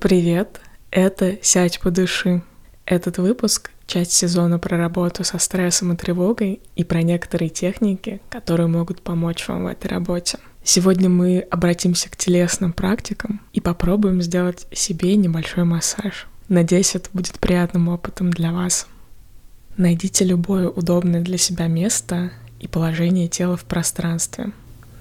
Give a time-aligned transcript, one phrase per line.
[0.00, 0.60] Привет,
[0.92, 2.42] это «Сядь, подыши».
[2.86, 8.68] Этот выпуск— часть сезона про работу со стрессом и тревогой и про некоторые техники, которые
[8.68, 10.38] могут помочь вам в этой работе.
[10.62, 16.28] Сегодня мы обратимся к телесным практикам и попробуем сделать себе небольшой массаж.
[16.48, 18.86] Надеюсь, это будет приятным опытом для вас.
[19.76, 22.30] Найдите любое удобное для себя место
[22.60, 24.52] и положение тела в пространстве.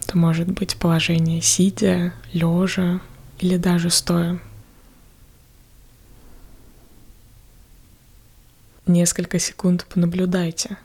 [0.04, 3.00] Это может быть положение сидя, лежа
[3.38, 4.40] или даже стоя.
[8.88, 10.78] Несколько секунд понаблюдайте,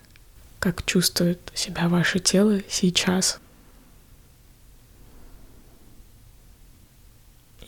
[0.58, 3.38] как чувствует себя ваше тело сейчас.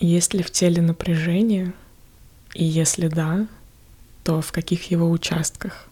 [0.01, 1.73] Есть ли в теле напряжение?
[2.52, 3.47] И если да,
[4.24, 5.87] то в каких его участках?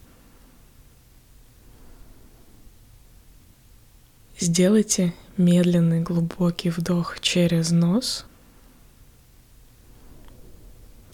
[4.41, 8.27] Сделайте медленный глубокий вдох через нос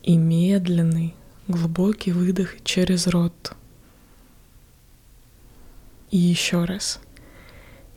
[0.03, 1.15] и медленный
[1.49, 3.57] глубокий выдох через рот.
[6.11, 7.01] И еще раз.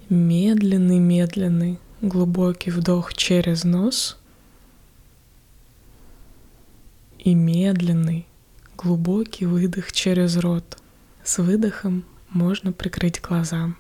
[0.10, 4.18] Медленный-медленный глубокий вдох через нос
[7.20, 8.26] и медленный
[8.78, 10.78] глубокий выдох через рот.
[11.24, 13.74] С выдохом можно прикрыть глаза.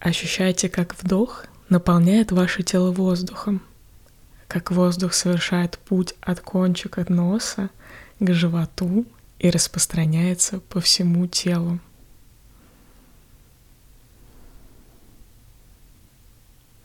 [0.00, 3.62] Ощущайте, как вдох наполняет ваше тело воздухом–
[4.48, 7.70] как воздух совершает путь от кончика носа
[8.18, 9.06] к животу
[9.38, 11.78] и распространяется по всему телу.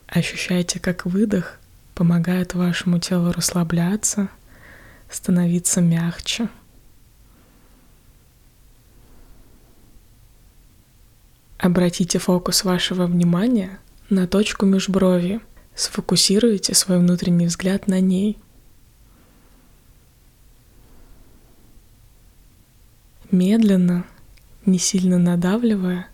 [0.07, 1.57] Ощущайте, как выдох
[1.95, 4.27] помогает вашему телу расслабляться,
[5.09, 6.49] становиться мягче.
[11.57, 15.39] Обратите фокус вашего внимания на точку межброви–
[15.75, 18.37] Сфокусируйте свой внутренний взгляд на ней.
[23.31, 24.05] Медленно,
[24.65, 26.07] не сильно надавливая,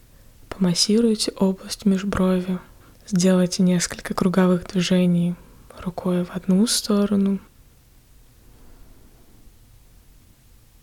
[0.50, 2.59] помассируйте область межброви.
[3.07, 5.35] Сделайте несколько круговых движений
[5.79, 7.39] рукой в одну сторону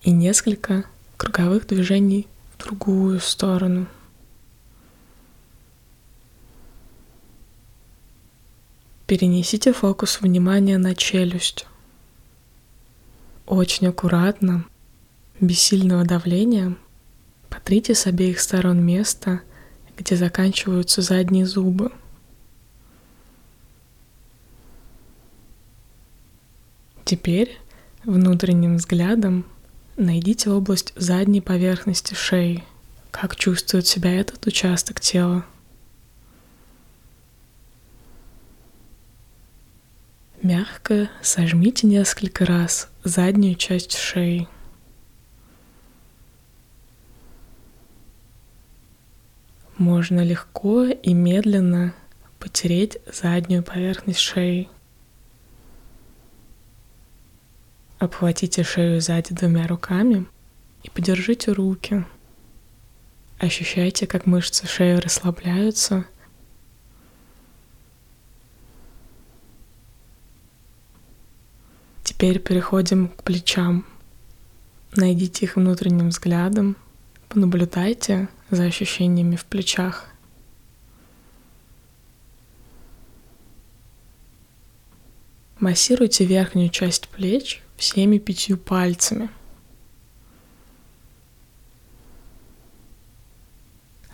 [0.03, 0.85] и несколько
[1.17, 3.87] круговых движений в другую сторону.
[9.07, 11.67] Перенесите фокус внимания на челюсть.
[13.47, 14.65] Очень аккуратно,
[15.41, 16.75] без сильного давления,
[17.51, 19.43] потрите с обеих сторон место,
[19.99, 21.93] где заканчиваются задние зубы.
[27.05, 27.59] Теперь
[28.05, 29.45] внутренним взглядом
[29.97, 32.65] найдите область задней поверхности шеи.
[33.11, 35.45] Как чувствует себя этот участок тела?
[40.45, 44.47] Мягко сожмите несколько раз заднюю часть шеи.
[49.79, 51.95] Можно легко и медленно
[52.39, 54.69] потереть заднюю поверхность шеи.
[57.99, 60.27] Обхватите шею сзади двумя руками
[60.83, 62.05] и подержите руки.
[63.39, 66.05] Ощущайте, как мышцы шеи расслабляются–
[72.05, 73.87] Теперь переходим к плечам.
[74.95, 76.77] Найдите их внутренним взглядом,
[77.31, 80.07] понаблюдайте за ощущениями в плечах.
[85.59, 89.31] Массируйте верхнюю часть плеч всеми пятью пальцами.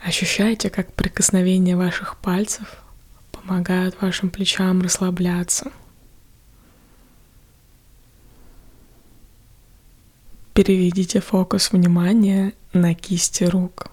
[0.00, 2.82] Ощущайте, как прикосновение ваших пальцев
[3.32, 5.72] помогают вашим плечам расслабляться–
[10.62, 13.90] Переведите фокус внимания на кисти рук.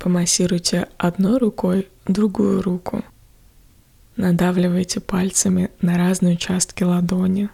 [0.00, 3.04] Помассируйте одной рукой другую руку.
[4.16, 7.50] Надавливайте пальцами на разные участки ладони.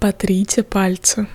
[0.00, 1.28] Потрите пальцы.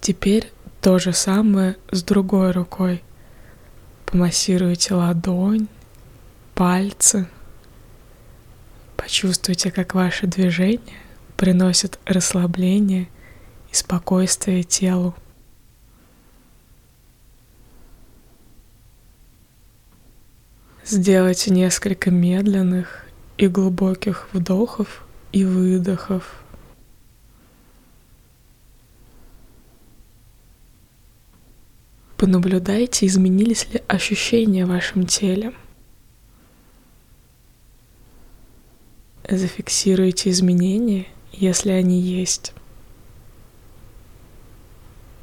[0.00, 3.02] Теперь то же самое с другой рукой–
[4.14, 5.66] Помассируйте ладонь,
[6.54, 7.26] пальцы.
[8.96, 11.00] Почувствуйте, как ваши движения
[11.36, 13.08] приносят расслабление
[13.72, 15.16] и спокойствие телу.
[20.84, 23.06] Сделайте несколько медленных
[23.36, 26.43] и глубоких вдохов и выдохов.
[32.16, 35.52] Понаблюдайте, изменились ли ощущения в вашем теле.
[39.28, 42.52] Зафиксируйте изменения, если они есть.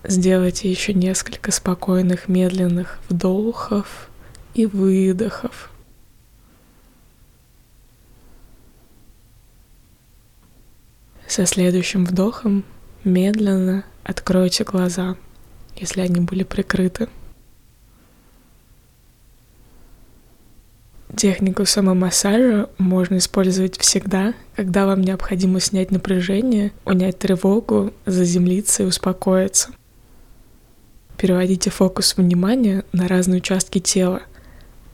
[0.04, 4.10] Сделайте еще несколько спокойных, медленных вдохов
[4.56, 5.70] и выдохов.
[11.28, 12.66] Со следующим вдохом
[13.06, 15.16] медленно откройте глаза,
[15.76, 17.08] если они были прикрыты.
[21.16, 29.72] Технику самомассажа можно использовать всегда, когда вам необходимо снять напряжение, унять тревогу, заземлиться и успокоиться.
[31.18, 34.22] Переводите фокус внимания на разные участки тела.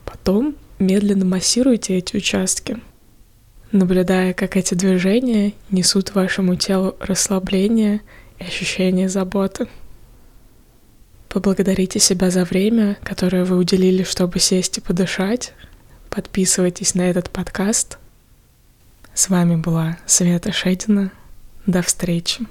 [0.06, 2.78] Потом медленно массируйте эти участки,
[3.72, 8.02] наблюдая, как эти движения несут вашему телу расслабление
[8.40, 9.68] и ощущение заботы.
[11.30, 15.54] Поблагодарите себя за время, которое вы уделили, чтобы сесть и подышать,
[16.10, 18.00] Подписывайтесь на этот подкаст.
[19.14, 21.12] С вами была Света Шедина.
[21.68, 22.48] До встречи.